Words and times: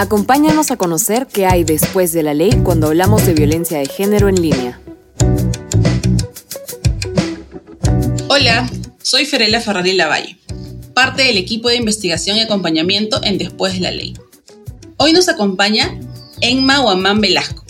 Acompáñanos 0.00 0.70
a 0.70 0.76
conocer 0.76 1.26
qué 1.26 1.46
hay 1.46 1.64
después 1.64 2.12
de 2.12 2.22
la 2.22 2.32
ley 2.32 2.52
cuando 2.62 2.86
hablamos 2.86 3.26
de 3.26 3.34
violencia 3.34 3.78
de 3.78 3.86
género 3.86 4.28
en 4.28 4.40
línea. 4.40 4.80
Hola, 8.28 8.70
soy 9.02 9.26
Ferela 9.26 9.60
Ferrari 9.60 9.94
Lavalle, 9.94 10.38
parte 10.94 11.24
del 11.24 11.36
equipo 11.36 11.68
de 11.68 11.74
investigación 11.74 12.36
y 12.36 12.42
acompañamiento 12.42 13.20
en 13.24 13.38
Después 13.38 13.72
de 13.72 13.80
la 13.80 13.90
Ley. 13.90 14.14
Hoy 14.98 15.12
nos 15.12 15.28
acompaña 15.28 15.98
Enma 16.40 16.78
Guamán 16.78 17.20
Velasco. 17.20 17.64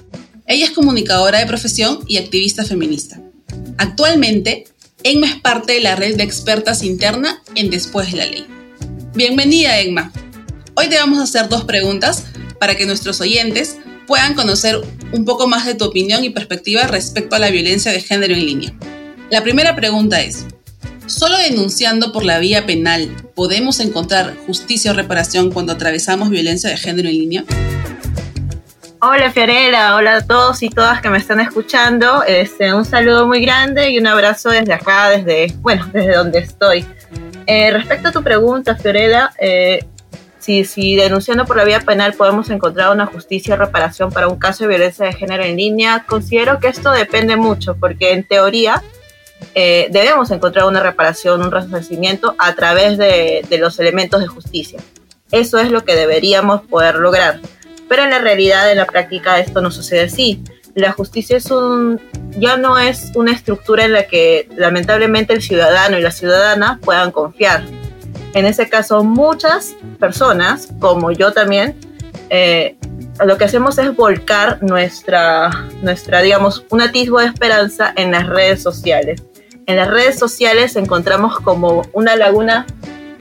Ella 0.46 0.66
es 0.66 0.72
comunicadora 0.72 1.38
de 1.38 1.46
profesión 1.46 2.00
y 2.06 2.18
activista 2.18 2.62
feminista. 2.62 3.22
Actualmente, 3.78 4.64
Enma 5.02 5.28
es 5.28 5.36
parte 5.36 5.72
de 5.72 5.80
la 5.80 5.96
red 5.96 6.16
de 6.16 6.24
expertas 6.24 6.82
interna 6.82 7.42
en 7.54 7.70
Después 7.70 8.12
de 8.12 8.18
la 8.18 8.26
Ley. 8.26 8.44
Bienvenida, 9.14 9.80
Enma. 9.80 10.12
Hoy 10.80 10.88
te 10.88 10.96
vamos 10.96 11.18
a 11.18 11.24
hacer 11.24 11.48
dos 11.48 11.64
preguntas 11.64 12.26
para 12.60 12.76
que 12.76 12.86
nuestros 12.86 13.20
oyentes 13.20 13.78
puedan 14.06 14.34
conocer 14.34 14.80
un 15.10 15.24
poco 15.24 15.48
más 15.48 15.66
de 15.66 15.74
tu 15.74 15.84
opinión 15.84 16.22
y 16.22 16.30
perspectiva 16.30 16.82
respecto 16.82 17.34
a 17.34 17.40
la 17.40 17.50
violencia 17.50 17.90
de 17.90 18.00
género 18.00 18.34
en 18.34 18.46
línea. 18.46 18.72
La 19.28 19.42
primera 19.42 19.74
pregunta 19.74 20.20
es, 20.20 20.46
¿solo 21.06 21.36
denunciando 21.36 22.12
por 22.12 22.24
la 22.24 22.38
vía 22.38 22.64
penal 22.64 23.10
podemos 23.34 23.80
encontrar 23.80 24.36
justicia 24.46 24.92
o 24.92 24.94
reparación 24.94 25.50
cuando 25.50 25.72
atravesamos 25.72 26.30
violencia 26.30 26.70
de 26.70 26.76
género 26.76 27.08
en 27.08 27.14
línea? 27.14 27.44
Hola 29.00 29.32
Fiorella, 29.32 29.96
hola 29.96 30.18
a 30.18 30.26
todos 30.28 30.62
y 30.62 30.70
todas 30.70 31.02
que 31.02 31.10
me 31.10 31.18
están 31.18 31.40
escuchando. 31.40 32.22
Este, 32.22 32.72
un 32.72 32.84
saludo 32.84 33.26
muy 33.26 33.40
grande 33.40 33.90
y 33.90 33.98
un 33.98 34.06
abrazo 34.06 34.50
desde 34.50 34.74
acá, 34.74 35.08
desde, 35.08 35.52
bueno, 35.58 35.90
desde 35.92 36.14
donde 36.14 36.38
estoy. 36.38 36.86
Eh, 37.48 37.72
respecto 37.72 38.10
a 38.10 38.12
tu 38.12 38.22
pregunta, 38.22 38.76
Fiorella, 38.76 39.32
eh, 39.40 39.80
si, 40.64 40.96
denunciando 40.96 41.44
por 41.44 41.56
la 41.56 41.64
vía 41.64 41.80
penal 41.80 42.14
podemos 42.14 42.48
encontrar 42.50 42.90
una 42.90 43.06
justicia 43.06 43.54
y 43.54 43.58
reparación 43.58 44.10
para 44.10 44.28
un 44.28 44.38
caso 44.38 44.64
de 44.64 44.68
violencia 44.68 45.06
de 45.06 45.12
género 45.12 45.44
en 45.44 45.56
línea, 45.56 46.04
considero 46.06 46.58
que 46.58 46.68
esto 46.68 46.90
depende 46.90 47.36
mucho, 47.36 47.76
porque 47.76 48.12
en 48.12 48.24
teoría 48.24 48.82
eh, 49.54 49.88
debemos 49.90 50.30
encontrar 50.30 50.66
una 50.66 50.82
reparación, 50.82 51.42
un 51.42 51.50
resarcimiento 51.50 52.34
a 52.38 52.54
través 52.54 52.96
de, 52.96 53.44
de 53.48 53.58
los 53.58 53.78
elementos 53.78 54.20
de 54.20 54.26
justicia. 54.26 54.80
Eso 55.30 55.58
es 55.58 55.70
lo 55.70 55.84
que 55.84 55.94
deberíamos 55.94 56.62
poder 56.62 56.94
lograr. 56.96 57.40
Pero 57.88 58.04
en 58.04 58.10
la 58.10 58.18
realidad, 58.18 58.70
en 58.70 58.78
la 58.78 58.86
práctica, 58.86 59.38
esto 59.38 59.60
no 59.60 59.70
sucede 59.70 60.02
así. 60.02 60.42
La 60.74 60.92
justicia 60.92 61.36
es 61.36 61.50
un, 61.50 62.00
ya 62.38 62.56
no 62.56 62.78
es 62.78 63.12
una 63.14 63.32
estructura 63.32 63.84
en 63.84 63.92
la 63.92 64.06
que 64.06 64.48
lamentablemente 64.56 65.34
el 65.34 65.42
ciudadano 65.42 65.98
y 65.98 66.02
la 66.02 66.10
ciudadana 66.10 66.78
puedan 66.82 67.10
confiar 67.10 67.64
en 68.38 68.46
ese 68.46 68.68
caso, 68.68 69.02
muchas 69.02 69.74
personas, 69.98 70.68
como 70.78 71.10
yo 71.10 71.32
también, 71.32 71.74
eh, 72.30 72.76
lo 73.24 73.36
que 73.36 73.44
hacemos 73.44 73.78
es 73.78 73.96
volcar 73.96 74.62
nuestra, 74.62 75.50
nuestra, 75.82 76.22
digamos, 76.22 76.64
un 76.70 76.80
atisbo 76.80 77.18
de 77.18 77.26
esperanza 77.26 77.92
en 77.96 78.12
las 78.12 78.28
redes 78.28 78.62
sociales. 78.62 79.22
En 79.66 79.76
las 79.76 79.88
redes 79.88 80.18
sociales 80.18 80.76
encontramos 80.76 81.40
como 81.40 81.82
una 81.92 82.14
laguna 82.14 82.64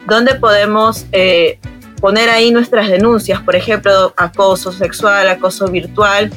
donde 0.06 0.36
podemos 0.36 1.06
eh, 1.12 1.60
poner 2.00 2.30
ahí 2.30 2.52
nuestras 2.52 2.88
denuncias, 2.88 3.42
por 3.42 3.56
ejemplo, 3.56 4.14
acoso 4.18 4.72
sexual, 4.72 5.28
acoso 5.30 5.68
virtual, 5.68 6.32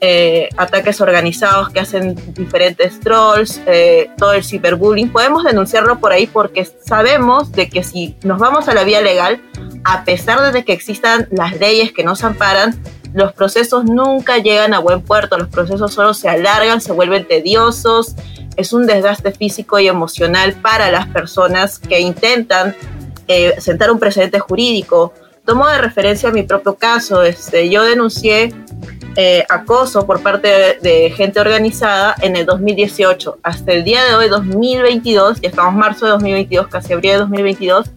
eh, 0.00 0.50
ataques 0.56 1.00
organizados 1.00 1.70
que 1.70 1.80
hacen 1.80 2.14
diferentes 2.34 3.00
trolls, 3.00 3.60
eh, 3.66 4.10
todo 4.18 4.34
el 4.34 4.44
ciberbullying, 4.44 5.10
podemos 5.10 5.44
denunciarlo 5.44 5.98
por 5.98 6.12
ahí 6.12 6.26
porque 6.26 6.64
sabemos 6.84 7.50
de 7.52 7.68
que 7.70 7.82
si 7.82 8.14
nos 8.22 8.38
vamos 8.38 8.68
a 8.68 8.74
la 8.74 8.84
vía 8.84 9.00
legal, 9.00 9.40
a 9.84 10.04
pesar 10.04 10.52
de 10.52 10.64
que 10.64 10.74
existan 10.74 11.28
las 11.30 11.58
leyes 11.58 11.92
que 11.92 12.04
nos 12.04 12.24
amparan, 12.24 12.78
los 13.14 13.32
procesos 13.32 13.84
nunca 13.84 14.36
llegan 14.36 14.74
a 14.74 14.80
buen 14.80 15.00
puerto, 15.00 15.38
los 15.38 15.48
procesos 15.48 15.94
solo 15.94 16.12
se 16.12 16.28
alargan, 16.28 16.82
se 16.82 16.92
vuelven 16.92 17.26
tediosos, 17.26 18.14
es 18.56 18.74
un 18.74 18.86
desgaste 18.86 19.32
físico 19.32 19.78
y 19.78 19.88
emocional 19.88 20.52
para 20.54 20.90
las 20.90 21.06
personas 21.06 21.78
que 21.78 22.00
intentan 22.00 22.74
eh, 23.28 23.54
sentar 23.58 23.90
un 23.90 23.98
precedente 23.98 24.38
jurídico. 24.38 25.14
Tomo 25.46 25.66
de 25.68 25.78
referencia 25.78 26.30
mi 26.30 26.42
propio 26.42 26.74
caso, 26.74 27.22
este, 27.22 27.70
yo 27.70 27.84
denuncié 27.84 28.52
eh, 29.16 29.46
acoso 29.48 30.06
por 30.06 30.22
parte 30.22 30.78
de, 30.82 31.10
gente 31.10 31.40
organizada 31.40 32.14
en 32.20 32.36
el 32.36 32.44
2018. 32.44 33.38
Hasta 33.42 33.72
el 33.72 33.82
día 33.82 34.04
de 34.04 34.14
hoy, 34.14 34.28
2022, 34.28 35.40
ya 35.40 35.48
estamos 35.48 35.74
marzo 35.74 36.04
de 36.04 36.12
2022, 36.12 36.68
casi 36.68 36.92
abril 36.92 37.12
de 37.12 37.18
2022, 37.18 37.90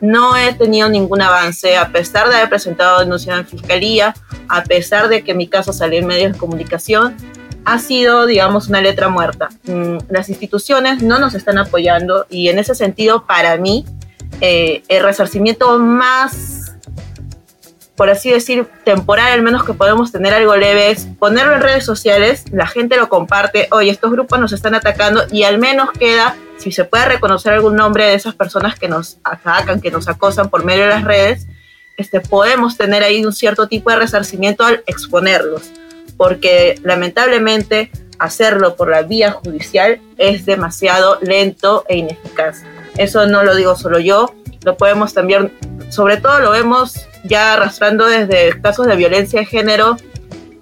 no 0.00 0.36
he 0.36 0.52
tenido 0.54 0.88
ningún 0.88 1.20
avance, 1.20 1.76
a 1.76 1.88
pesar 1.88 2.28
de 2.28 2.36
haber 2.36 2.48
presentado 2.48 3.00
denuncia 3.00 3.36
en 3.36 3.46
fiscalía, 3.46 4.14
a 4.48 4.62
pesar 4.62 5.08
de 5.08 5.22
que 5.24 5.34
mi 5.34 5.48
caso 5.48 5.72
salió 5.72 5.98
en 5.98 6.06
medios 6.06 6.32
de 6.32 6.38
comunicación, 6.38 7.16
ha 7.64 7.78
sido, 7.78 8.26
digamos, 8.26 8.68
una 8.68 8.80
letra 8.80 9.08
muerta. 9.08 9.48
Mm, 9.64 9.98
las 10.10 10.28
instituciones 10.28 11.02
no 11.02 11.18
nos 11.18 11.34
están 11.34 11.58
apoyando 11.58 12.26
y 12.30 12.48
en 12.48 12.58
ese 12.58 12.74
sentido, 12.74 13.26
para 13.26 13.56
mí, 13.56 13.84
eh, 14.40 14.82
el 14.88 15.02
resarcimiento 15.02 15.78
más 15.78 16.61
por 17.96 18.08
así 18.08 18.30
decir, 18.30 18.66
temporal, 18.84 19.32
al 19.32 19.42
menos 19.42 19.64
que 19.64 19.74
podemos 19.74 20.12
tener 20.12 20.32
algo 20.32 20.56
leve, 20.56 20.90
es 20.90 21.06
ponerlo 21.18 21.54
en 21.54 21.60
redes 21.60 21.84
sociales, 21.84 22.44
la 22.50 22.66
gente 22.66 22.96
lo 22.96 23.08
comparte, 23.08 23.68
oye, 23.70 23.90
estos 23.90 24.10
grupos 24.10 24.40
nos 24.40 24.52
están 24.52 24.74
atacando 24.74 25.24
y 25.30 25.42
al 25.42 25.58
menos 25.58 25.90
queda, 25.92 26.36
si 26.56 26.72
se 26.72 26.84
puede 26.84 27.04
reconocer 27.04 27.52
algún 27.52 27.76
nombre 27.76 28.04
de 28.04 28.14
esas 28.14 28.34
personas 28.34 28.78
que 28.78 28.88
nos 28.88 29.18
atacan, 29.24 29.80
que 29.80 29.90
nos 29.90 30.08
acosan 30.08 30.48
por 30.48 30.64
medio 30.64 30.84
de 30.84 30.88
las 30.88 31.04
redes, 31.04 31.46
este, 31.98 32.20
podemos 32.20 32.78
tener 32.78 33.02
ahí 33.02 33.24
un 33.24 33.32
cierto 33.32 33.68
tipo 33.68 33.90
de 33.90 33.96
resarcimiento 33.96 34.64
al 34.64 34.82
exponerlos, 34.86 35.70
porque 36.16 36.76
lamentablemente 36.82 37.90
hacerlo 38.18 38.76
por 38.76 38.88
la 38.88 39.02
vía 39.02 39.32
judicial 39.32 40.00
es 40.16 40.46
demasiado 40.46 41.18
lento 41.20 41.84
e 41.88 41.96
ineficaz. 41.98 42.62
Eso 42.96 43.26
no 43.26 43.42
lo 43.42 43.54
digo 43.54 43.76
solo 43.76 43.98
yo, 43.98 44.34
lo 44.64 44.76
podemos 44.76 45.12
también, 45.12 45.52
sobre 45.90 46.16
todo 46.16 46.40
lo 46.40 46.52
vemos 46.52 47.06
ya 47.24 47.54
arrastrando 47.54 48.06
desde 48.06 48.60
casos 48.60 48.86
de 48.86 48.96
violencia 48.96 49.40
de 49.40 49.46
género 49.46 49.96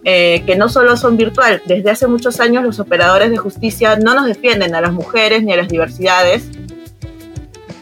eh, 0.04 0.43
que 0.47 0.56
no 0.56 0.69
solo 0.69 0.97
son 0.97 1.16
virtual, 1.16 1.62
desde 1.66 1.91
hace 1.91 2.06
muchos 2.06 2.41
años 2.41 2.65
los 2.65 2.81
operadores 2.81 3.31
de 3.31 3.37
justicia 3.37 3.97
no 3.97 4.15
nos 4.15 4.26
defienden 4.26 4.75
a 4.75 4.81
las 4.81 4.93
mujeres 4.93 5.43
ni 5.43 5.53
a 5.53 5.56
las 5.56 5.69
diversidades 5.69 6.44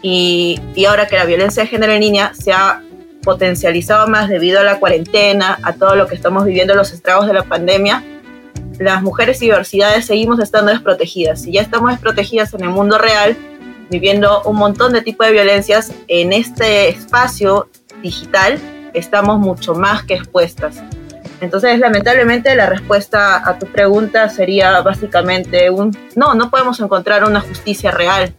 y, 0.03 0.61
y 0.75 0.85
ahora 0.85 1.07
que 1.07 1.17
la 1.17 1.25
violencia 1.25 1.63
de 1.63 1.69
género 1.69 1.93
en 1.93 2.01
línea 2.01 2.33
se 2.35 2.53
ha 2.53 2.83
potencializado 3.23 4.07
más 4.09 4.29
debido 4.29 4.61
a 4.61 4.65
la 4.65 4.79
cuarentena, 4.81 5.59
a 5.63 5.75
todo 5.75 5.95
lo 5.97 6.07
que 6.07 6.15
estamos 6.15 6.45
viviendo, 6.45 6.75
los 6.75 6.93
estragos 6.93 7.27
de 7.27 7.35
la 7.35 7.43
pandemia, 7.43 8.03
las 8.79 9.03
mujeres 9.03 9.43
y 9.43 9.47
diversidades 9.47 10.07
seguimos 10.07 10.41
estando 10.41 10.71
desprotegidas. 10.71 11.43
Si 11.43 11.53
ya 11.53 11.63
estamos 11.63 11.91
desprotegidas 11.91 12.55
en 12.55 12.63
el 12.63 12.71
mundo 12.71 12.99
real, 12.99 13.37
viviendo 13.91 14.43
un 14.43 14.57
montón 14.57 14.93
de 14.93 15.03
tipos 15.03 15.27
de 15.27 15.33
violencias 15.33 15.93
en 16.07 16.33
este 16.33 16.89
espacio 16.89 17.69
digital, 18.03 18.59
estamos 18.95 19.39
mucho 19.39 19.75
más 19.75 20.03
que 20.03 20.15
expuestas. 20.15 20.83
Entonces, 21.41 21.79
lamentablemente, 21.79 22.55
la 22.57 22.67
respuesta 22.67 23.49
a 23.49 23.59
tu 23.59 23.67
pregunta 23.67 24.29
sería 24.29 24.81
básicamente 24.81 25.71
un 25.71 25.97
no, 26.17 26.35
no 26.35 26.51
podemos 26.51 26.81
encontrar 26.81 27.25
una 27.25 27.41
justicia 27.41 27.91
real 27.91 28.35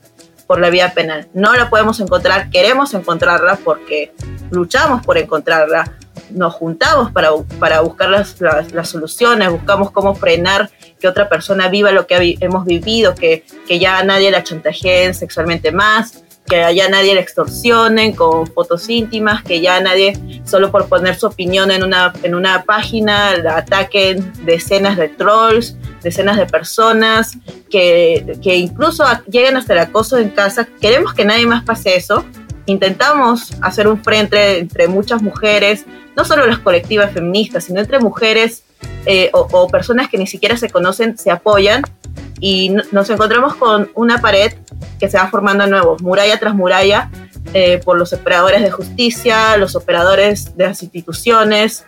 por 0.50 0.60
la 0.60 0.70
vía 0.70 0.94
penal. 0.94 1.28
No 1.34 1.56
la 1.56 1.70
podemos 1.70 2.00
encontrar, 2.00 2.50
queremos 2.50 2.94
encontrarla 2.94 3.58
porque 3.64 4.14
luchamos 4.50 5.06
por 5.06 5.18
encontrarla, 5.18 5.94
nos 6.32 6.54
juntamos 6.56 7.12
para, 7.12 7.30
para 7.60 7.82
buscar 7.82 8.10
las, 8.10 8.42
las, 8.42 8.90
soluciones, 8.90 9.50
buscamos 9.52 9.92
cómo 9.92 10.16
frenar 10.16 10.70
que 11.00 11.08
otra 11.08 11.30
persona 11.30 11.70
viva 11.70 11.92
lo 11.92 12.08
que 12.08 12.38
hemos 12.42 12.66
vivido, 12.66 13.16
que, 13.16 13.46
que 13.68 13.80
ya 13.80 14.04
nadie 14.04 14.32
la 14.32 14.44
chantajeen 14.44 15.14
sexualmente 15.14 15.72
más, 15.72 16.24
que 16.50 16.76
ya 16.76 16.90
nadie 16.90 17.14
le 17.14 17.22
extorsionen 17.22 18.14
con 18.14 18.48
fotos 18.48 18.90
íntimas, 18.90 19.44
que 19.44 19.62
ya 19.62 19.80
nadie, 19.80 20.14
solo 20.44 20.72
por 20.72 20.90
poner 20.90 21.16
su 21.16 21.28
opinión 21.28 21.72
en 21.72 21.84
una, 21.84 22.12
en 22.24 22.36
una 22.36 22.64
página, 22.64 23.30
ataquen 23.56 24.34
decenas 24.44 24.98
de 24.98 25.10
trolls, 25.10 25.78
decenas 26.02 26.38
de 26.38 26.46
personas, 26.48 27.38
que, 27.70 28.38
que 28.42 28.56
incluso 28.56 29.06
lleguen 29.30 29.56
hasta 29.56 29.74
el 29.74 29.80
acoso 29.80 30.18
en 30.18 30.30
casa. 30.30 30.68
Queremos 30.82 31.14
que 31.14 31.24
nadie 31.24 31.46
más 31.46 31.64
pase 31.64 31.96
eso. 31.96 32.26
Intentamos 32.66 33.52
hacer 33.62 33.88
un 33.88 34.04
frente 34.04 34.60
entre 34.60 34.88
muchas 34.88 35.22
mujeres, 35.22 35.86
no 36.16 36.26
solo 36.26 36.46
las 36.46 36.60
colectivas 36.60 37.12
feministas, 37.12 37.64
sino 37.64 37.80
entre 37.80 38.00
mujeres 38.00 38.64
eh, 39.06 39.30
o 39.34 39.68
personas 39.68 40.10
que 40.10 40.18
ni 40.18 40.28
siquiera 40.28 40.58
se 40.58 40.70
conocen, 40.70 41.18
se 41.18 41.32
apoyan 41.32 41.84
y 42.40 42.70
nos 42.92 43.10
encontramos 43.10 43.56
con 43.56 43.92
una 43.96 44.22
pared 44.22 44.54
que 45.00 45.10
se 45.10 45.18
va 45.18 45.28
formando 45.28 45.68
nuevo, 45.68 45.98
muralla 46.02 46.40
tras 46.40 46.56
muralla, 46.56 47.12
eh, 47.54 47.80
por 47.84 47.98
los 47.98 48.14
operadores 48.14 48.62
de 48.62 48.70
justicia, 48.70 49.58
los 49.58 49.76
operadores 49.76 50.56
de 50.56 50.66
las 50.66 50.84
instituciones. 50.84 51.86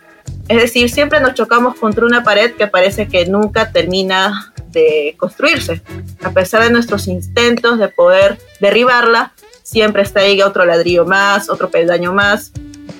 Es 0.48 0.60
decir, 0.60 0.90
siempre 0.90 1.20
nos 1.20 1.34
chocamos 1.34 1.76
contra 1.76 2.04
una 2.04 2.24
pared 2.24 2.52
que 2.54 2.66
parece 2.66 3.08
que 3.08 3.26
nunca 3.26 3.70
termina 3.70 4.52
de 4.68 5.14
construirse. 5.18 5.82
A 6.22 6.30
pesar 6.30 6.62
de 6.62 6.70
nuestros 6.70 7.06
intentos 7.06 7.78
de 7.78 7.88
poder 7.88 8.38
derribarla, 8.60 9.34
siempre 9.62 10.02
está 10.02 10.20
ahí 10.20 10.42
otro 10.42 10.64
ladrillo 10.64 11.04
más, 11.04 11.48
otro 11.48 11.70
peldaño 11.70 12.12
más. 12.12 12.52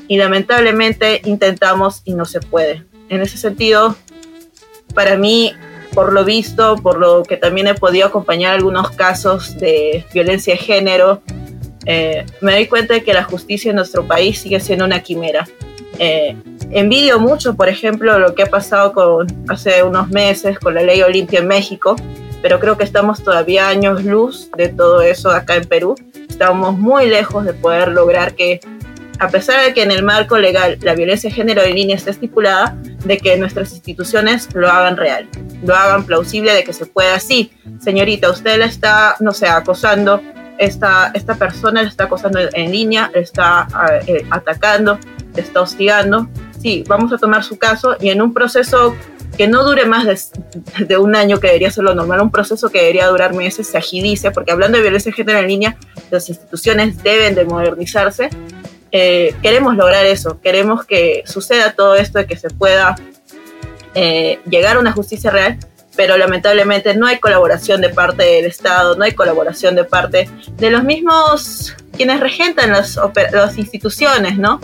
y 0.08 0.18
lamentablemente 0.18 1.22
intentamos 1.24 2.02
y 2.04 2.12
no 2.14 2.26
se 2.26 2.40
puede. 2.40 2.84
En 3.08 3.22
ese 3.22 3.38
sentido, 3.38 3.96
para 4.94 5.16
mí, 5.16 5.54
por 5.94 6.12
lo 6.12 6.24
visto, 6.24 6.76
por 6.76 6.98
lo 6.98 7.22
que 7.22 7.36
también 7.36 7.66
he 7.68 7.74
podido 7.74 8.06
acompañar 8.06 8.54
algunos 8.54 8.90
casos 8.90 9.56
de 9.58 10.04
violencia 10.12 10.54
de 10.54 10.58
género, 10.58 11.22
eh, 11.86 12.24
me 12.40 12.52
doy 12.52 12.66
cuenta 12.66 12.94
de 12.94 13.02
que 13.02 13.12
la 13.12 13.24
justicia 13.24 13.70
en 13.70 13.76
nuestro 13.76 14.06
país 14.06 14.38
sigue 14.38 14.60
siendo 14.60 14.84
una 14.84 15.02
quimera. 15.02 15.46
Eh, 15.98 16.36
envidio 16.70 17.18
mucho, 17.18 17.54
por 17.54 17.68
ejemplo, 17.68 18.18
lo 18.18 18.34
que 18.34 18.42
ha 18.42 18.50
pasado 18.50 18.92
con, 18.92 19.26
hace 19.48 19.82
unos 19.82 20.08
meses 20.08 20.58
con 20.58 20.74
la 20.74 20.82
ley 20.82 21.02
Olimpia 21.02 21.40
en 21.40 21.48
México, 21.48 21.96
pero 22.40 22.58
creo 22.58 22.76
que 22.76 22.84
estamos 22.84 23.22
todavía 23.22 23.68
años 23.68 24.04
luz 24.04 24.50
de 24.56 24.68
todo 24.68 25.02
eso 25.02 25.30
acá 25.30 25.56
en 25.56 25.64
Perú. 25.64 25.94
Estamos 26.28 26.78
muy 26.78 27.06
lejos 27.06 27.44
de 27.44 27.52
poder 27.52 27.88
lograr 27.88 28.34
que, 28.34 28.60
a 29.18 29.28
pesar 29.28 29.64
de 29.64 29.74
que 29.74 29.82
en 29.82 29.90
el 29.90 30.02
marco 30.02 30.38
legal 30.38 30.78
la 30.82 30.94
violencia 30.94 31.30
de 31.30 31.36
género 31.36 31.62
en 31.62 31.74
línea 31.74 31.96
está 31.96 32.10
estipulada, 32.10 32.76
de 33.04 33.18
que 33.18 33.36
nuestras 33.36 33.72
instituciones 33.72 34.48
lo 34.54 34.68
hagan 34.68 34.96
real, 34.96 35.28
lo 35.64 35.74
hagan 35.74 36.04
plausible 36.04 36.52
de 36.52 36.64
que 36.64 36.72
se 36.72 36.86
pueda. 36.86 37.18
Sí, 37.20 37.52
señorita, 37.80 38.30
usted 38.30 38.58
la 38.58 38.66
está, 38.66 39.16
no 39.20 39.32
sé, 39.32 39.46
acosando 39.48 40.20
esta, 40.58 41.10
esta 41.14 41.34
persona 41.34 41.82
le 41.82 41.88
está 41.88 42.04
acosando 42.04 42.38
en 42.52 42.70
línea, 42.70 43.10
está 43.14 43.66
eh, 44.06 44.24
atacando, 44.30 44.98
le 45.34 45.40
está 45.40 45.60
hostigando. 45.60 46.28
Sí, 46.60 46.84
vamos 46.86 47.12
a 47.12 47.18
tomar 47.18 47.42
su 47.42 47.58
caso 47.58 47.96
y 48.00 48.10
en 48.10 48.22
un 48.22 48.32
proceso 48.32 48.94
que 49.36 49.48
no 49.48 49.64
dure 49.64 49.86
más 49.86 50.30
de, 50.78 50.96
un 50.98 51.16
año, 51.16 51.40
que 51.40 51.48
debería 51.48 51.70
ser 51.70 51.84
lo 51.84 51.94
normal, 51.94 52.20
un 52.20 52.30
proceso 52.30 52.68
que 52.68 52.80
debería 52.80 53.08
durar 53.08 53.34
meses, 53.34 53.66
se 53.66 53.78
agilice, 53.78 54.30
porque 54.30 54.52
hablando 54.52 54.76
de 54.76 54.82
violencia 54.82 55.10
de 55.10 55.16
género 55.16 55.38
en 55.38 55.48
línea, 55.48 55.76
las 56.10 56.28
instituciones 56.28 57.02
deben 57.02 57.34
de 57.34 57.44
modernizarse. 57.44 58.28
Eh, 58.92 59.34
queremos 59.42 59.74
lograr 59.74 60.04
eso, 60.04 60.40
queremos 60.40 60.84
que 60.84 61.22
suceda 61.26 61.72
todo 61.72 61.96
esto, 61.96 62.18
de 62.18 62.26
que 62.26 62.36
se 62.36 62.50
pueda 62.50 62.94
eh, 63.94 64.38
llegar 64.48 64.76
a 64.76 64.80
una 64.80 64.92
justicia 64.92 65.30
real, 65.30 65.58
pero 65.96 66.18
lamentablemente 66.18 66.94
no 66.94 67.06
hay 67.06 67.18
colaboración 67.18 67.80
de 67.80 67.88
parte 67.88 68.22
del 68.22 68.44
Estado, 68.44 68.96
no 68.96 69.04
hay 69.04 69.12
colaboración 69.12 69.74
de 69.74 69.84
parte 69.84 70.28
de 70.56 70.70
los 70.70 70.84
mismos 70.84 71.74
quienes 71.96 72.20
regentan 72.20 72.70
las, 72.70 72.98
las 73.32 73.58
instituciones, 73.58 74.38
¿no? 74.38 74.60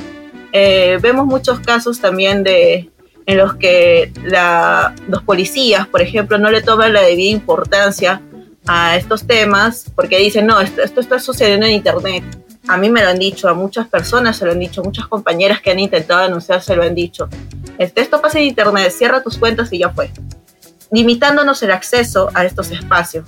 Eh, 0.53 0.99
vemos 1.01 1.27
muchos 1.27 1.61
casos 1.61 2.01
también 2.01 2.43
de 2.43 2.91
en 3.27 3.37
los 3.37 3.57
que 3.57 4.11
los 5.07 5.23
policías, 5.23 5.87
por 5.87 6.01
ejemplo, 6.01 6.39
no 6.39 6.51
le 6.51 6.63
toman 6.63 6.95
la 6.95 7.03
debida 7.03 7.29
importancia 7.29 8.23
a 8.67 8.97
estos 8.97 9.27
temas 9.27 9.93
porque 9.95 10.17
dicen, 10.17 10.47
no, 10.47 10.59
esto, 10.63 10.83
esto 10.83 11.01
está 11.01 11.19
sucediendo 11.19 11.67
en 11.67 11.73
Internet. 11.73 12.25
A 12.69 12.77
mí 12.77 12.91
me 12.91 13.03
lo 13.03 13.09
han 13.09 13.19
dicho, 13.19 13.49
a 13.49 13.55
muchas 13.55 13.89
personas 13.89 14.37
se 14.37 14.45
lo 14.45 14.53
han 14.53 14.59
dicho, 14.61 14.83
muchas 14.83 15.07
compañeras 15.07 15.61
que 15.61 15.71
han 15.71 15.79
intentado 15.79 16.23
denunciar 16.23 16.63
se 16.63 16.77
lo 16.77 16.83
han 16.83 16.95
dicho. 16.95 17.29
Este, 17.79 18.01
esto 18.01 18.21
pasa 18.21 18.39
en 18.39 18.45
Internet, 18.45 18.93
cierra 18.93 19.23
tus 19.23 19.39
cuentas 19.39 19.73
y 19.73 19.79
ya 19.79 19.91
fue 19.91 20.11
limitándonos 20.91 21.63
el 21.63 21.71
acceso 21.71 22.31
a 22.35 22.45
estos 22.45 22.71
espacios. 22.71 23.25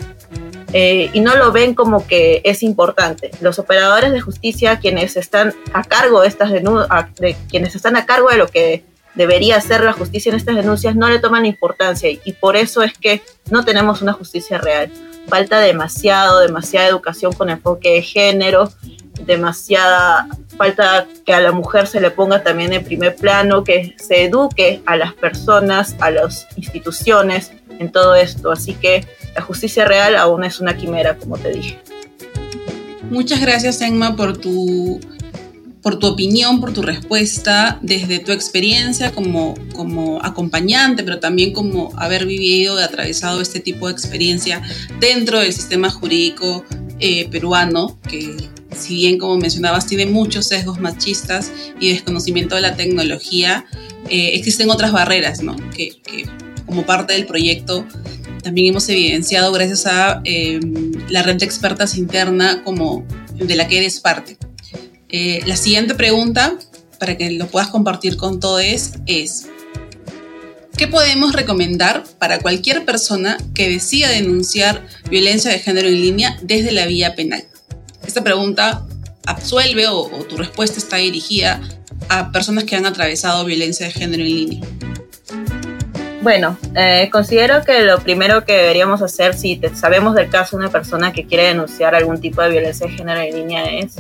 Eh, 0.73 1.11
y 1.13 1.21
no 1.21 1.35
lo 1.37 1.51
ven 1.51 1.75
como 1.75 2.07
que 2.07 2.43
es 2.45 2.63
importante. 2.63 3.33
Los 3.41 3.59
operadores 3.59 4.13
de 4.13 4.21
justicia, 4.21 4.79
quienes 4.79 5.17
están 5.17 5.53
a 5.73 5.83
cargo 5.83 6.21
de 6.21 6.29
estas 6.29 6.51
de 6.53 7.37
quienes 7.49 7.75
están 7.75 7.97
a 7.97 8.07
cargo 8.07 8.29
de 8.29 8.37
lo 8.37 8.47
que 8.47 8.85
debería 9.15 9.61
ser 9.61 9.83
la 9.83 9.93
justicia 9.93 10.31
en 10.31 10.37
estas 10.37 10.55
denuncias, 10.55 10.95
no 10.95 11.09
le 11.09 11.19
toman 11.19 11.45
importancia 11.45 12.11
y 12.11 12.33
por 12.35 12.57
eso 12.57 12.83
es 12.83 12.97
que 12.97 13.23
no 13.51 13.65
tenemos 13.65 14.01
una 14.01 14.13
justicia 14.13 14.59
real. 14.59 14.91
Falta 15.29 15.61
demasiado, 15.61 16.41
demasiada 16.41 16.89
educación 16.89 17.33
con 17.33 17.51
enfoque 17.51 17.91
de 17.91 18.03
género, 18.03 18.73
demasiada 19.27 20.27
falta 20.57 21.07
que 21.25 21.33
a 21.33 21.41
la 21.41 21.53
mujer 21.53 21.87
se 21.87 22.01
le 22.01 22.11
ponga 22.11 22.43
también 22.43 22.73
en 22.73 22.85
primer 22.85 23.17
plano, 23.17 23.65
que 23.65 23.95
se 23.99 24.25
eduque 24.25 24.83
a 24.87 24.97
las 24.97 25.15
personas, 25.15 25.97
a 26.01 26.11
las 26.11 26.47
instituciones 26.57 27.53
en 27.79 27.91
todo 27.91 28.15
esto. 28.15 28.51
Así 28.51 28.75
que 28.75 29.07
la 29.35 29.43
justicia 29.43 29.85
real 29.85 30.17
aún 30.17 30.45
es 30.45 30.61
una 30.61 30.77
quimera, 30.77 31.17
como 31.17 31.39
te 31.39 31.51
dije. 31.51 31.79
Muchas 33.11 33.41
gracias, 33.41 33.81
Enma, 33.81 34.17
por 34.17 34.37
tu, 34.37 35.01
por 35.83 35.99
tu 35.99 36.07
opinión, 36.07 36.61
por 36.61 36.73
tu 36.73 36.83
respuesta, 36.83 37.79
desde 37.83 38.19
tu 38.19 38.33
experiencia 38.33 39.13
como, 39.13 39.55
como 39.73 40.23
acompañante, 40.23 41.03
pero 41.03 41.21
también 41.21 41.53
como 41.53 41.93
haber 41.97 42.27
vivido 42.27 42.79
y 42.79 42.83
atravesado 42.83 43.41
este 43.41 43.61
tipo 43.61 43.87
de 43.87 43.93
experiencia 43.93 44.63
dentro 45.01 45.41
del 45.41 45.53
sistema 45.53 45.91
jurídico 45.91 46.65
eh, 46.99 47.29
peruano, 47.31 47.99
que 48.09 48.37
si 48.77 48.95
bien 48.97 49.19
como 49.19 49.37
mencionabas 49.37 49.87
tiene 49.87 50.07
muchos 50.07 50.49
sesgos 50.49 50.81
machistas 50.81 51.51
y 51.81 51.91
desconocimiento 51.93 52.55
de 52.55 52.61
la 52.61 52.77
tecnología, 52.77 53.65
eh, 54.09 54.33
existen 54.35 54.71
otras 54.71 54.93
barreras, 54.93 55.43
¿no? 55.43 55.57
Que, 55.71 55.97
como 56.67 56.87
parte 56.87 57.15
del 57.15 57.27
proyecto 57.27 57.85
también 58.43 58.69
hemos 58.69 58.89
evidenciado 58.89 59.53
gracias 59.53 59.87
a 59.87 60.21
em, 60.25 60.93
la 61.09 61.23
red 61.23 61.37
de 61.37 61.45
expertas 61.45 61.97
interna 61.97 62.63
como 62.63 63.05
de 63.35 63.55
la 63.55 63.67
que 63.67 63.79
eres 63.79 64.01
parte. 64.01 64.39
Eh, 65.13 65.41
la 65.47 65.57
siguiente 65.57 65.95
pregunta, 65.95 66.55
para 66.99 67.17
que 67.17 67.31
lo 67.33 67.47
puedas 67.47 67.69
compartir 67.69 68.17
con 68.17 68.39
todos, 68.39 68.93
es, 69.07 69.49
¿qué 70.77 70.87
podemos 70.87 71.33
recomendar 71.33 72.05
para 72.19 72.39
cualquier 72.39 72.85
persona 72.85 73.37
que 73.55 73.69
decida 73.69 74.09
denunciar 74.09 74.87
violencia 75.11 75.51
de 75.51 75.59
género 75.59 75.89
en 75.89 76.01
línea 76.01 76.39
desde 76.43 76.73
la 76.73 76.87
vía 76.87 77.15
penal? 77.15 77.45
esta 78.07 78.25
pregunta 78.25 78.85
absuelve 79.27 79.87
o, 79.87 80.09
tu 80.29 80.37
respuesta 80.37 80.79
está 80.79 80.97
dirigida 80.97 81.61
a 82.09 82.33
personas 82.33 82.65
que 82.65 82.75
han 82.75 82.87
atravesado 82.87 83.45
violencia 83.45 83.87
de 83.87 83.93
género 83.93 84.23
en 84.23 84.29
línea? 84.29 84.61
Bueno, 86.23 86.59
eh, 86.75 87.09
considero 87.11 87.65
que 87.65 87.81
lo 87.83 88.01
primero 88.01 88.45
que 88.45 88.53
deberíamos 88.53 89.01
hacer 89.01 89.35
si 89.35 89.61
sabemos 89.75 90.15
del 90.15 90.29
caso 90.29 90.57
de 90.57 90.65
una 90.65 90.73
persona 90.73 91.13
que 91.13 91.25
quiere 91.25 91.45
denunciar 91.45 91.95
algún 91.95 92.21
tipo 92.21 92.43
de 92.43 92.51
violencia 92.51 92.87
de 92.87 92.93
género 92.93 93.21
en 93.21 93.35
línea 93.35 93.65
es 93.65 93.97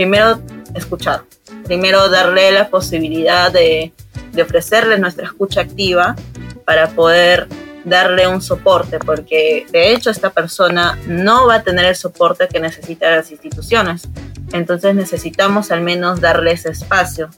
primero 0.00 0.40
escuchar, 0.74 1.24
primero 1.64 2.08
darle 2.08 2.50
la 2.52 2.70
posibilidad 2.70 3.52
de, 3.52 3.92
de 4.32 4.42
ofrecerle 4.42 4.98
nuestra 4.98 5.26
escucha 5.26 5.60
activa 5.60 6.16
para 6.64 6.88
poder 6.88 7.46
darle 7.84 8.26
un 8.26 8.40
soporte, 8.40 8.98
porque 8.98 9.66
de 9.70 9.92
hecho 9.92 10.08
esta 10.08 10.30
persona 10.30 10.98
no 11.06 11.46
va 11.46 11.56
a 11.56 11.62
tener 11.62 11.84
el 11.84 11.96
soporte 11.96 12.48
que 12.48 12.60
necesita 12.60 13.10
las 13.10 13.30
instituciones. 13.30 14.08
Entonces 14.54 14.94
necesitamos 14.94 15.70
al 15.70 15.82
menos 15.82 16.18
darle 16.22 16.52
ese 16.52 16.70
espacio. 16.70 17.28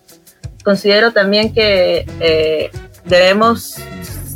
Considero 0.63 1.11
también 1.11 1.53
que 1.53 2.07
eh, 2.21 2.71
debemos 3.05 3.77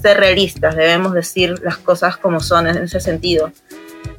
ser 0.02 0.16
realistas, 0.16 0.74
debemos 0.74 1.14
decir 1.14 1.60
las 1.62 1.78
cosas 1.78 2.16
como 2.16 2.40
son 2.40 2.66
en 2.66 2.78
ese 2.78 2.98
sentido. 2.98 3.52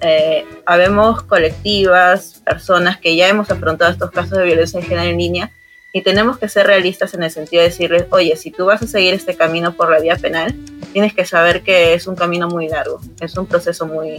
Eh, 0.01 0.45
habemos 0.65 1.23
colectivas, 1.23 2.41
personas 2.45 2.97
que 2.97 3.15
ya 3.15 3.27
hemos 3.27 3.49
afrontado 3.51 3.91
estos 3.91 4.11
casos 4.11 4.37
de 4.37 4.43
violencia 4.43 4.79
en 4.79 4.85
género 4.85 5.09
en 5.09 5.17
línea 5.17 5.51
y 5.93 6.01
tenemos 6.01 6.37
que 6.37 6.47
ser 6.47 6.67
realistas 6.67 7.13
en 7.13 7.23
el 7.23 7.31
sentido 7.31 7.63
de 7.63 7.69
decirles, 7.69 8.05
oye, 8.11 8.35
si 8.35 8.51
tú 8.51 8.65
vas 8.65 8.81
a 8.81 8.87
seguir 8.87 9.13
este 9.13 9.35
camino 9.35 9.73
por 9.73 9.89
la 9.89 9.99
vía 9.99 10.15
penal, 10.15 10.55
tienes 10.93 11.13
que 11.13 11.25
saber 11.25 11.63
que 11.63 11.93
es 11.93 12.07
un 12.07 12.15
camino 12.15 12.47
muy 12.47 12.67
largo, 12.67 12.99
es 13.19 13.37
un 13.37 13.45
proceso 13.45 13.87
muy, 13.87 14.17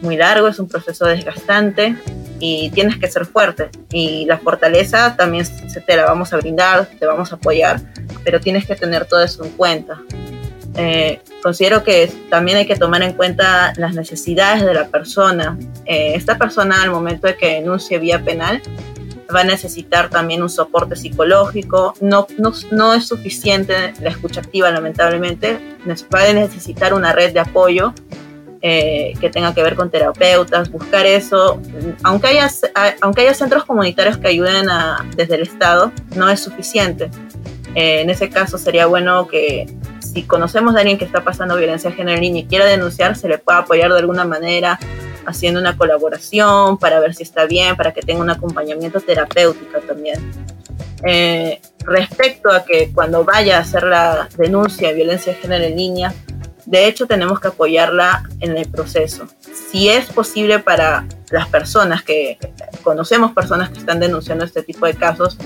muy 0.00 0.16
largo, 0.16 0.48
es 0.48 0.58
un 0.58 0.68
proceso 0.68 1.06
desgastante 1.06 1.96
y 2.38 2.70
tienes 2.70 2.98
que 2.98 3.10
ser 3.10 3.26
fuerte. 3.26 3.70
Y 3.90 4.26
la 4.26 4.38
fortaleza 4.38 5.16
también 5.16 5.44
se 5.44 5.80
te 5.80 5.96
la 5.96 6.04
vamos 6.04 6.32
a 6.32 6.36
brindar, 6.36 6.86
te 6.86 7.06
vamos 7.06 7.32
a 7.32 7.36
apoyar, 7.36 7.80
pero 8.22 8.40
tienes 8.40 8.66
que 8.66 8.76
tener 8.76 9.06
todo 9.06 9.22
eso 9.22 9.44
en 9.44 9.50
cuenta. 9.50 10.00
Eh, 10.80 11.20
considero 11.42 11.82
que 11.82 12.10
también 12.30 12.58
hay 12.58 12.66
que 12.66 12.76
tomar 12.76 13.02
en 13.02 13.12
cuenta 13.12 13.72
las 13.76 13.94
necesidades 13.94 14.64
de 14.64 14.72
la 14.72 14.86
persona. 14.86 15.58
Eh, 15.84 16.12
esta 16.14 16.38
persona 16.38 16.82
al 16.82 16.90
momento 16.92 17.26
de 17.26 17.36
que 17.36 17.54
denuncie 17.54 17.98
vía 17.98 18.22
penal 18.24 18.62
va 19.34 19.40
a 19.40 19.44
necesitar 19.44 20.08
también 20.08 20.40
un 20.40 20.48
soporte 20.48 20.94
psicológico, 20.94 21.94
no, 22.00 22.28
no, 22.38 22.52
no 22.70 22.94
es 22.94 23.08
suficiente 23.08 23.92
la 24.00 24.10
escucha 24.10 24.40
activa 24.40 24.70
lamentablemente, 24.70 25.58
va 26.14 26.22
a 26.22 26.32
necesitar 26.32 26.94
una 26.94 27.12
red 27.12 27.32
de 27.32 27.40
apoyo 27.40 27.92
eh, 28.62 29.14
que 29.20 29.30
tenga 29.30 29.54
que 29.54 29.62
ver 29.62 29.74
con 29.76 29.90
terapeutas, 29.90 30.70
buscar 30.70 31.06
eso, 31.06 31.60
aunque 32.02 32.28
haya, 32.28 32.48
aunque 33.00 33.22
haya 33.22 33.34
centros 33.34 33.64
comunitarios 33.64 34.16
que 34.16 34.28
ayuden 34.28 34.68
a, 34.68 35.06
desde 35.16 35.34
el 35.34 35.42
Estado, 35.42 35.92
no 36.16 36.28
es 36.28 36.40
suficiente. 36.40 37.10
Eh, 37.74 38.00
en 38.00 38.10
ese 38.10 38.30
caso 38.30 38.58
sería 38.58 38.86
bueno 38.86 39.28
que 39.28 39.66
si 40.00 40.22
conocemos 40.22 40.74
a 40.74 40.78
alguien 40.78 40.98
que 40.98 41.04
está 41.04 41.22
pasando 41.22 41.56
violencia 41.56 41.90
de 41.90 41.96
género 41.96 42.16
en 42.16 42.22
línea 42.22 42.42
y 42.42 42.46
quiera 42.46 42.64
denunciar, 42.64 43.16
se 43.16 43.28
le 43.28 43.38
pueda 43.38 43.58
apoyar 43.58 43.92
de 43.92 43.98
alguna 43.98 44.24
manera, 44.24 44.78
haciendo 45.26 45.60
una 45.60 45.76
colaboración 45.76 46.78
para 46.78 47.00
ver 47.00 47.14
si 47.14 47.22
está 47.22 47.44
bien, 47.44 47.76
para 47.76 47.92
que 47.92 48.00
tenga 48.00 48.22
un 48.22 48.30
acompañamiento 48.30 49.00
terapéutico 49.00 49.78
también. 49.80 50.18
Eh, 51.04 51.60
respecto 51.84 52.50
a 52.50 52.64
que 52.64 52.90
cuando 52.92 53.24
vaya 53.24 53.58
a 53.58 53.60
hacer 53.60 53.84
la 53.84 54.28
denuncia 54.36 54.88
de 54.88 54.94
violencia 54.94 55.32
de 55.32 55.38
género 55.38 55.64
en 55.64 55.76
línea, 55.76 56.14
de 56.66 56.86
hecho 56.86 57.06
tenemos 57.06 57.40
que 57.40 57.48
apoyarla 57.48 58.28
en 58.40 58.56
el 58.56 58.68
proceso. 58.68 59.26
Si 59.70 59.88
es 59.88 60.06
posible 60.06 60.58
para 60.58 61.06
las 61.30 61.48
personas 61.48 62.02
que 62.02 62.38
conocemos 62.82 63.32
personas 63.32 63.70
que 63.70 63.78
están 63.78 64.00
denunciando 64.00 64.44
este 64.44 64.62
tipo 64.62 64.84
de 64.86 64.94
casos, 64.94 65.38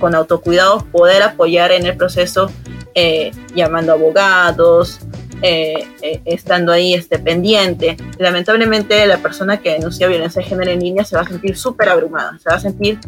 con 0.00 0.14
autocuidado 0.14 0.84
poder 0.86 1.22
apoyar 1.22 1.72
en 1.72 1.86
el 1.86 1.96
proceso 1.96 2.50
eh, 2.94 3.32
llamando 3.54 3.92
abogados, 3.92 5.00
eh, 5.40 5.88
eh, 6.02 6.20
estando 6.24 6.72
ahí 6.72 6.94
este, 6.94 7.18
pendiente. 7.18 7.96
Lamentablemente 8.18 9.06
la 9.06 9.18
persona 9.18 9.60
que 9.60 9.72
denuncia 9.72 10.06
violencia 10.06 10.42
de 10.42 10.48
género 10.48 10.70
en 10.70 10.80
línea 10.80 11.04
se 11.04 11.16
va 11.16 11.22
a 11.22 11.26
sentir 11.26 11.56
súper 11.56 11.88
abrumada, 11.88 12.38
se 12.38 12.48
va 12.48 12.56
a 12.56 12.60
sentir 12.60 12.98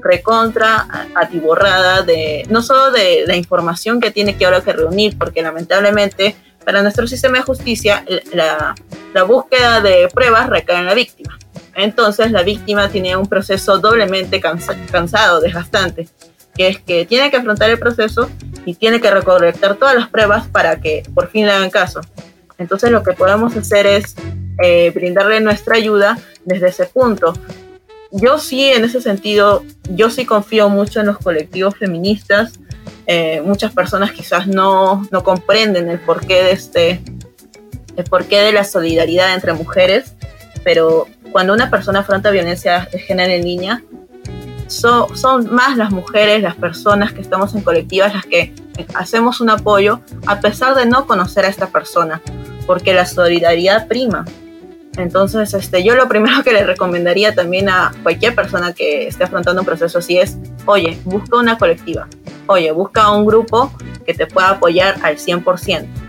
recontra 0.00 0.86
atiborrada 1.14 2.02
de 2.02 2.44
no 2.48 2.62
solo 2.62 2.92
de 2.92 3.24
la 3.26 3.36
información 3.36 4.00
que 4.00 4.10
tiene 4.10 4.36
que 4.36 4.46
ahora 4.46 4.62
que 4.62 4.72
reunir, 4.72 5.18
porque 5.18 5.42
lamentablemente 5.42 6.36
para 6.64 6.82
nuestro 6.82 7.06
sistema 7.06 7.38
de 7.38 7.44
justicia 7.44 8.04
la, 8.32 8.74
la 9.14 9.22
búsqueda 9.24 9.80
de 9.80 10.08
pruebas 10.12 10.48
recae 10.48 10.78
en 10.78 10.86
la 10.86 10.94
víctima. 10.94 11.38
Entonces 11.76 12.32
la 12.32 12.42
víctima 12.42 12.88
tiene 12.88 13.16
un 13.16 13.26
proceso 13.26 13.78
doblemente 13.78 14.40
cansado, 14.40 15.40
desgastante, 15.40 16.08
que 16.54 16.68
es 16.68 16.80
que 16.80 17.04
tiene 17.04 17.30
que 17.30 17.36
afrontar 17.36 17.68
el 17.68 17.78
proceso 17.78 18.30
y 18.64 18.74
tiene 18.74 18.98
que 18.98 19.10
recolectar 19.10 19.76
todas 19.76 19.94
las 19.94 20.08
pruebas 20.08 20.48
para 20.48 20.80
que 20.80 21.02
por 21.14 21.28
fin 21.28 21.44
le 21.44 21.52
hagan 21.52 21.68
caso. 21.68 22.00
Entonces 22.56 22.90
lo 22.90 23.02
que 23.02 23.12
podemos 23.12 23.54
hacer 23.56 23.86
es 23.86 24.16
eh, 24.62 24.90
brindarle 24.94 25.40
nuestra 25.42 25.76
ayuda 25.76 26.18
desde 26.46 26.68
ese 26.68 26.86
punto. 26.86 27.34
Yo 28.10 28.38
sí, 28.38 28.70
en 28.70 28.84
ese 28.84 29.02
sentido, 29.02 29.62
yo 29.90 30.08
sí 30.08 30.24
confío 30.24 30.70
mucho 30.70 31.00
en 31.00 31.06
los 31.06 31.18
colectivos 31.18 31.76
feministas. 31.76 32.54
Eh, 33.06 33.42
muchas 33.44 33.72
personas 33.72 34.12
quizás 34.12 34.46
no, 34.46 35.06
no 35.10 35.22
comprenden 35.22 35.90
el 35.90 35.98
porqué 35.98 36.42
de 36.42 36.52
este, 36.52 37.02
el 37.96 38.04
porqué 38.04 38.40
de 38.40 38.52
la 38.52 38.64
solidaridad 38.64 39.34
entre 39.34 39.52
mujeres, 39.52 40.14
pero 40.64 41.06
cuando 41.32 41.52
una 41.52 41.70
persona 41.70 42.00
afronta 42.00 42.30
violencia 42.30 42.88
de 42.90 42.98
género 42.98 43.32
en 43.32 43.44
línea, 43.44 43.82
son 44.68 45.54
más 45.54 45.76
las 45.76 45.90
mujeres, 45.90 46.42
las 46.42 46.56
personas 46.56 47.12
que 47.12 47.20
estamos 47.20 47.54
en 47.54 47.62
colectivas 47.62 48.12
las 48.14 48.26
que 48.26 48.52
hacemos 48.94 49.40
un 49.40 49.50
apoyo 49.50 50.00
a 50.26 50.40
pesar 50.40 50.74
de 50.74 50.86
no 50.86 51.06
conocer 51.06 51.44
a 51.44 51.48
esta 51.48 51.68
persona, 51.68 52.20
porque 52.66 52.92
la 52.92 53.06
solidaridad 53.06 53.86
prima. 53.86 54.24
Entonces, 54.96 55.52
este, 55.52 55.84
yo 55.84 55.94
lo 55.94 56.08
primero 56.08 56.42
que 56.42 56.52
le 56.52 56.64
recomendaría 56.64 57.34
también 57.34 57.68
a 57.68 57.92
cualquier 58.02 58.34
persona 58.34 58.72
que 58.72 59.06
esté 59.08 59.24
afrontando 59.24 59.60
un 59.60 59.66
proceso 59.66 59.98
así 59.98 60.18
es, 60.18 60.38
oye, 60.64 60.98
busca 61.04 61.36
una 61.36 61.58
colectiva, 61.58 62.08
oye, 62.46 62.72
busca 62.72 63.10
un 63.10 63.26
grupo 63.26 63.70
que 64.06 64.14
te 64.14 64.26
pueda 64.26 64.50
apoyar 64.50 64.96
al 65.02 65.16
100%. 65.18 66.05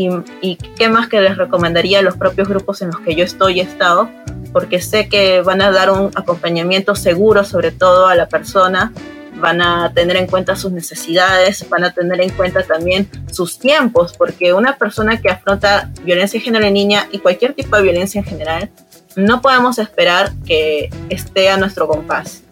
Y, 0.00 0.56
qué 0.76 0.88
más 0.88 1.08
que 1.08 1.20
les 1.20 1.36
recomendaría 1.36 1.98
a 1.98 2.02
los 2.02 2.16
propios 2.16 2.48
grupos 2.48 2.82
en 2.82 2.88
los 2.88 3.00
que 3.00 3.16
yo 3.16 3.24
estoy 3.24 3.54
y 3.54 3.60
he 3.60 3.64
estado, 3.64 4.08
porque 4.52 4.80
sé 4.80 5.08
que 5.08 5.40
van 5.40 5.60
a 5.60 5.72
dar 5.72 5.90
un 5.90 6.12
acompañamiento 6.14 6.94
seguro 6.94 7.42
sobre 7.42 7.72
todo 7.72 8.06
a 8.06 8.14
la 8.14 8.28
persona, 8.28 8.92
van 9.40 9.60
a 9.60 9.92
tener 9.92 10.16
en 10.16 10.28
cuenta 10.28 10.54
sus 10.54 10.70
necesidades, 10.70 11.68
van 11.68 11.82
a 11.82 11.92
tener 11.92 12.20
en 12.20 12.30
cuenta 12.30 12.62
también 12.62 13.08
sus 13.32 13.58
tiempos, 13.58 14.14
porque 14.16 14.52
una 14.52 14.76
persona 14.76 15.20
que 15.20 15.30
afronta 15.30 15.90
violencia 16.04 16.38
de 16.38 16.44
género 16.44 16.70
niña 16.70 17.08
y 17.10 17.18
cualquier 17.18 17.54
tipo 17.54 17.76
de 17.76 17.82
violencia 17.82 18.20
en 18.20 18.24
general, 18.24 18.70
no 19.16 19.42
podemos 19.42 19.80
esperar 19.80 20.30
que 20.46 20.90
esté 21.08 21.50
a 21.50 21.56
nuestro 21.56 21.88
compás. 21.88 22.44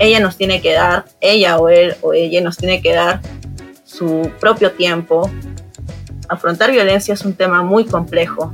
Ella 0.00 0.18
nos 0.18 0.36
tiene 0.36 0.60
que 0.60 0.72
dar, 0.72 1.04
ella 1.20 1.58
o 1.58 1.68
él 1.68 1.94
o 2.00 2.12
ella 2.12 2.40
nos 2.40 2.56
tiene 2.56 2.82
que 2.82 2.92
dar 2.92 3.20
su 3.84 4.30
propio 4.40 4.72
tiempo. 4.72 5.30
Afrontar 6.28 6.70
violencia 6.70 7.14
es 7.14 7.24
un 7.24 7.34
tema 7.34 7.62
muy 7.62 7.84
complejo 7.84 8.52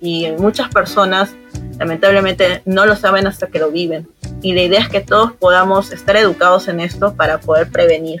y 0.00 0.30
muchas 0.38 0.68
personas 0.68 1.34
lamentablemente 1.78 2.62
no 2.64 2.86
lo 2.86 2.96
saben 2.96 3.26
hasta 3.26 3.48
que 3.48 3.58
lo 3.58 3.70
viven. 3.70 4.08
Y 4.42 4.52
la 4.52 4.62
idea 4.62 4.80
es 4.80 4.88
que 4.88 5.00
todos 5.00 5.32
podamos 5.32 5.92
estar 5.92 6.16
educados 6.16 6.68
en 6.68 6.80
esto 6.80 7.14
para 7.14 7.40
poder 7.40 7.70
prevenir. 7.70 8.20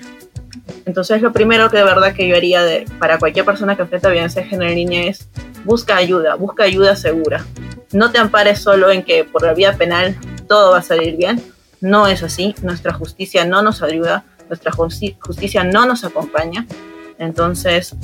Entonces 0.84 1.22
lo 1.22 1.32
primero 1.32 1.70
que 1.70 1.78
de 1.78 1.84
verdad 1.84 2.14
que 2.14 2.28
yo 2.28 2.36
haría 2.36 2.62
de, 2.62 2.86
para 2.98 3.18
cualquier 3.18 3.44
persona 3.44 3.76
que 3.76 3.82
enfrenta 3.82 4.08
violencia 4.08 4.42
de 4.42 4.48
género 4.48 4.70
en 4.70 4.76
línea 4.76 5.04
es 5.04 5.28
busca 5.64 5.96
ayuda, 5.96 6.34
busca 6.34 6.64
ayuda 6.64 6.96
segura. 6.96 7.44
No 7.92 8.10
te 8.10 8.18
ampares 8.18 8.60
solo 8.60 8.90
en 8.90 9.02
que 9.02 9.24
por 9.24 9.42
la 9.42 9.54
vía 9.54 9.76
penal 9.76 10.16
todo 10.48 10.72
va 10.72 10.78
a 10.78 10.82
salir 10.82 11.16
bien. 11.16 11.42
No 11.80 12.06
es 12.06 12.22
así. 12.22 12.54
Nuestra 12.62 12.92
justicia 12.92 13.44
no 13.44 13.62
nos 13.62 13.82
ayuda, 13.82 14.24
nuestra 14.48 14.72
justicia 14.72 15.64
no 15.64 15.86
nos 15.86 16.04
acompaña. 16.04 16.66
Entonces, 17.18 17.94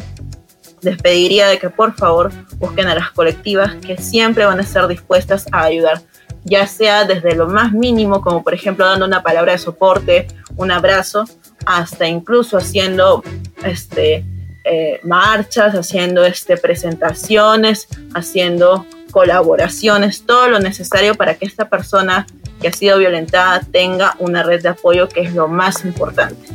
les 0.83 1.01
pediría 1.01 1.49
de 1.49 1.59
que 1.59 1.71
por 1.71 1.95
favor 1.95 2.33
busquen 2.59 2.89
a 2.89 2.95
las 2.95 3.11
colectivas 3.11 3.75
que 3.77 3.97
siempre 3.97 4.45
van 4.45 4.59
a 4.59 4.63
estar 4.63 4.87
dispuestas 4.89 5.47
a 5.53 5.65
ayudar, 5.65 6.03
ya 6.45 6.67
sea 6.67 7.05
desde 7.05 7.35
lo 7.35 7.49
más 7.49 7.73
mínimo, 7.73 8.21
como 8.21 8.43
por 8.43 8.55
ejemplo 8.55 8.87
dando 8.87 9.07
una 9.07 9.23
palabra 9.23 9.53
de 9.53 9.59
soporte, 9.59 10.27
un 10.57 10.71
abrazo, 10.71 11.25
hasta 11.65 12.07
incluso 12.07 12.59
haciendo 12.59 13.23
este, 13.65 14.25
eh, 14.65 15.01
marchas, 15.05 15.75
haciendo 15.75 16.25
este, 16.25 16.57
presentaciones, 16.57 17.89
haciendo 18.15 18.87
colaboraciones, 19.11 20.25
todo 20.27 20.49
lo 20.49 20.59
necesario 20.59 21.15
para 21.15 21.35
que 21.35 21.45
esta 21.45 21.69
persona 21.69 22.27
que 22.61 22.69
ha 22.69 22.73
sido 22.73 22.99
violentada 22.99 23.61
tenga 23.71 24.17
una 24.19 24.43
red 24.43 24.63
de 24.63 24.71
apoyo 24.71 25.09
que 25.09 25.21
es 25.21 25.35
lo 25.35 25.49
más 25.49 25.85
importante. 25.85 26.49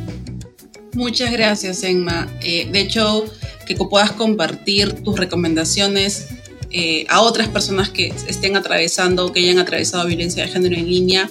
Muchas 0.94 1.32
gracias, 1.32 1.82
Emma. 1.82 2.26
Eh, 2.42 2.68
de 2.70 2.80
hecho, 2.80 3.24
que 3.66 3.74
puedas 3.74 4.12
compartir 4.12 5.02
tus 5.02 5.18
recomendaciones 5.18 6.28
eh, 6.70 7.06
a 7.08 7.20
otras 7.22 7.48
personas 7.48 7.88
que 7.88 8.12
estén 8.26 8.56
atravesando 8.56 9.26
o 9.26 9.32
que 9.32 9.40
hayan 9.40 9.58
atravesado 9.58 10.06
violencia 10.06 10.42
de 10.42 10.50
género 10.50 10.76
en 10.76 10.86
línea. 10.86 11.30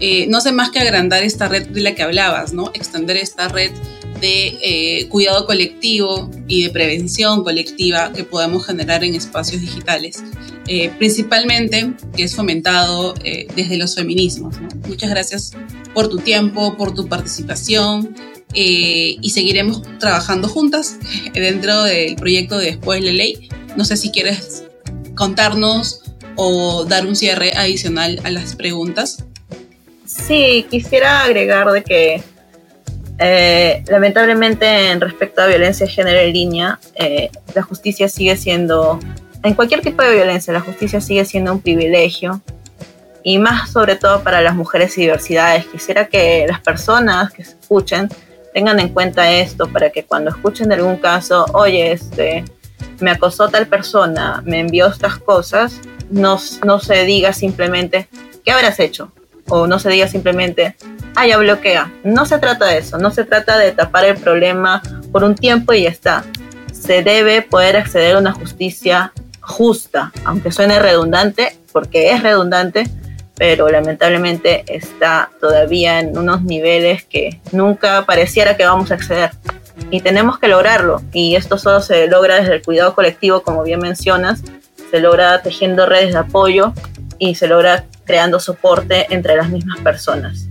Eh, 0.00 0.26
no 0.28 0.38
hace 0.38 0.52
más 0.52 0.70
que 0.70 0.78
agrandar 0.78 1.22
esta 1.22 1.48
red 1.48 1.68
de 1.68 1.80
la 1.80 1.94
que 1.94 2.02
hablabas, 2.02 2.52
¿no? 2.52 2.70
Extender 2.74 3.16
esta 3.16 3.48
red 3.48 3.70
de 4.20 4.58
eh, 4.62 5.08
cuidado 5.08 5.46
colectivo 5.46 6.30
y 6.46 6.64
de 6.64 6.70
prevención 6.70 7.42
colectiva 7.42 8.12
que 8.12 8.24
podemos 8.24 8.66
generar 8.66 9.02
en 9.02 9.14
espacios 9.14 9.60
digitales, 9.60 10.22
principalmente 10.98 11.94
que 12.14 12.24
es 12.24 12.36
fomentado 12.36 13.14
desde 13.56 13.76
los 13.76 13.94
feminismos. 13.96 14.54
Muchas 14.86 15.10
gracias 15.10 15.52
por 15.94 16.08
tu 16.08 16.18
tiempo, 16.18 16.76
por 16.76 16.94
tu 16.94 17.08
participación 17.08 18.14
eh, 18.54 19.16
y 19.20 19.30
seguiremos 19.30 19.82
trabajando 19.98 20.48
juntas 20.48 20.96
dentro 21.34 21.84
del 21.84 22.16
proyecto 22.16 22.58
de 22.58 22.66
Después 22.66 23.02
la 23.04 23.12
Ley. 23.12 23.48
No 23.76 23.84
sé 23.84 23.96
si 23.96 24.10
quieres 24.10 24.64
contarnos 25.14 26.02
o 26.36 26.84
dar 26.84 27.06
un 27.06 27.14
cierre 27.16 27.52
adicional 27.56 28.20
a 28.24 28.30
las 28.30 28.56
preguntas. 28.56 29.24
Sí, 30.06 30.66
quisiera 30.70 31.22
agregar 31.22 31.70
de 31.70 31.84
que 31.84 32.22
eh, 33.18 33.84
lamentablemente 33.88 34.90
en 34.90 35.00
respecto 35.00 35.42
a 35.42 35.46
violencia 35.46 35.86
de 35.86 35.92
género 35.92 36.18
en 36.20 36.32
línea, 36.32 36.80
eh, 36.94 37.30
la 37.54 37.62
justicia 37.62 38.08
sigue 38.08 38.36
siendo, 38.36 38.98
en 39.42 39.54
cualquier 39.54 39.82
tipo 39.82 40.02
de 40.02 40.14
violencia, 40.14 40.52
la 40.54 40.62
justicia 40.62 41.00
sigue 41.00 41.24
siendo 41.26 41.52
un 41.52 41.60
privilegio 41.60 42.40
y 43.22 43.38
más 43.38 43.70
sobre 43.70 43.96
todo 43.96 44.22
para 44.22 44.40
las 44.40 44.54
mujeres 44.54 44.96
y 44.96 45.02
diversidades. 45.02 45.66
Quisiera 45.66 46.06
que 46.06 46.46
las 46.48 46.60
personas 46.60 47.30
que 47.30 47.42
escuchen 47.42 48.08
tengan 48.52 48.80
en 48.80 48.88
cuenta 48.90 49.30
esto 49.30 49.68
para 49.68 49.90
que 49.90 50.04
cuando 50.04 50.30
escuchen 50.30 50.72
algún 50.72 50.96
caso, 50.96 51.46
oye, 51.52 51.92
este, 51.92 52.44
me 53.00 53.10
acosó 53.10 53.48
tal 53.48 53.66
persona, 53.66 54.42
me 54.44 54.60
envió 54.60 54.86
estas 54.88 55.18
cosas, 55.18 55.80
no, 56.10 56.38
no 56.64 56.80
se 56.80 57.04
diga 57.04 57.32
simplemente, 57.32 58.08
¿qué 58.44 58.52
habrás 58.52 58.80
hecho? 58.80 59.12
O 59.48 59.66
no 59.66 59.78
se 59.78 59.90
diga 59.90 60.08
simplemente, 60.08 60.76
ah, 61.16 61.26
ya 61.26 61.38
bloquea. 61.38 61.90
No 62.04 62.26
se 62.26 62.38
trata 62.38 62.66
de 62.66 62.78
eso, 62.78 62.98
no 62.98 63.10
se 63.10 63.24
trata 63.24 63.58
de 63.58 63.72
tapar 63.72 64.04
el 64.04 64.16
problema 64.16 64.82
por 65.12 65.24
un 65.24 65.34
tiempo 65.34 65.72
y 65.72 65.82
ya 65.82 65.90
está. 65.90 66.24
Se 66.72 67.02
debe 67.02 67.42
poder 67.42 67.76
acceder 67.76 68.16
a 68.16 68.18
una 68.18 68.32
justicia 68.32 69.12
justa, 69.40 70.12
aunque 70.24 70.52
suene 70.52 70.78
redundante, 70.78 71.58
porque 71.72 72.12
es 72.12 72.22
redundante, 72.22 72.84
pero 73.40 73.70
lamentablemente 73.70 74.64
está 74.66 75.30
todavía 75.40 75.98
en 75.98 76.18
unos 76.18 76.42
niveles 76.42 77.04
que 77.04 77.40
nunca 77.52 78.04
pareciera 78.04 78.54
que 78.54 78.66
vamos 78.66 78.90
a 78.90 78.96
acceder. 78.96 79.30
Y 79.90 80.02
tenemos 80.02 80.38
que 80.38 80.46
lograrlo. 80.46 81.00
Y 81.14 81.36
esto 81.36 81.56
solo 81.56 81.80
se 81.80 82.06
logra 82.06 82.38
desde 82.38 82.56
el 82.56 82.62
cuidado 82.62 82.94
colectivo, 82.94 83.42
como 83.42 83.62
bien 83.62 83.80
mencionas, 83.80 84.42
se 84.90 85.00
logra 85.00 85.40
tejiendo 85.40 85.86
redes 85.86 86.12
de 86.12 86.18
apoyo 86.18 86.74
y 87.18 87.34
se 87.34 87.48
logra 87.48 87.86
creando 88.04 88.40
soporte 88.40 89.06
entre 89.08 89.36
las 89.36 89.48
mismas 89.48 89.80
personas. 89.80 90.46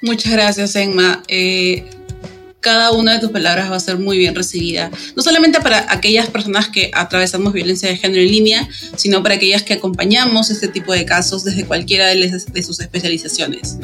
Muchas 0.00 0.32
gracias, 0.32 0.74
Emma. 0.76 1.22
Eh, 1.28 1.84
cada 2.64 2.92
una 2.92 3.12
de 3.12 3.18
tus 3.18 3.30
palabras 3.30 3.70
va 3.70 3.76
a 3.76 3.80
ser 3.80 3.98
muy 3.98 4.16
bien 4.16 4.34
recibida, 4.34 4.90
no 5.14 5.22
solamente 5.22 5.60
para 5.60 5.84
aquellas 5.92 6.28
personas 6.28 6.68
que 6.68 6.90
atravesamos 6.94 7.52
violencia 7.52 7.90
de 7.90 7.98
género 7.98 8.22
en 8.22 8.28
línea, 8.28 8.68
sino 8.96 9.22
para 9.22 9.34
aquellas 9.34 9.62
que 9.62 9.74
acompañamos 9.74 10.50
este 10.50 10.68
tipo 10.68 10.94
de 10.94 11.04
casos 11.04 11.44
desde 11.44 11.66
cualquiera 11.66 12.06
de, 12.06 12.62
sus 12.62 12.80
especializaciones. 12.80 13.76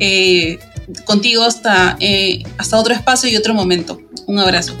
Eh, 0.00 0.58
contigo 1.04 1.44
hasta, 1.44 1.96
eh, 2.00 2.42
hasta 2.58 2.78
otro 2.78 2.94
espacio 2.94 3.30
y 3.30 3.36
otro 3.36 3.54
momento. 3.54 4.00
Un 4.26 4.40
abrazo. 4.40 4.76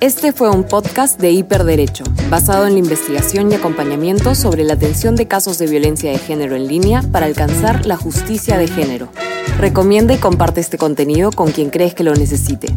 Este 0.00 0.32
fue 0.32 0.48
un 0.48 0.64
podcast 0.64 1.20
de 1.20 1.30
Hiperderecho. 1.32 2.04
basado 2.30 2.66
en 2.66 2.72
la 2.72 2.78
investigación 2.78 3.52
y 3.52 3.54
acompañamiento 3.54 4.34
sobre 4.34 4.64
la 4.64 4.74
atención 4.74 5.14
de 5.14 5.28
casos 5.28 5.58
de 5.58 5.66
violencia 5.66 6.10
de 6.10 6.18
género 6.18 6.56
en 6.56 6.68
línea 6.68 7.02
para 7.12 7.26
alcanzar 7.26 7.84
la 7.84 7.98
justicia 7.98 8.56
de 8.56 8.66
género. 8.66 9.10
Recomienda 9.58 10.14
y 10.14 10.18
comparte 10.18 10.60
este 10.60 10.78
contenido 10.78 11.30
con 11.30 11.52
quien 11.52 11.70
crees 11.70 11.94
que 11.94 12.02
lo 12.04 12.14
necesite. 12.14 12.68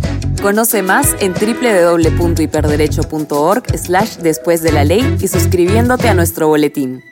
Conoce 0.42 0.82
más 0.84 1.16
en 1.20 1.34
www.hiperderecho.org 1.34 3.78
slash 3.78 4.18
después 4.18 4.62
de 4.62 4.72
la 4.72 4.84
ley 4.84 5.18
y 5.20 5.28
suscribiéndote 5.28 6.10
a 6.10 6.14
nuestro 6.14 6.48
boletín. 6.48 7.04